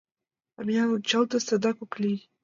[0.57, 2.19] А миен ончалде садак ок лий.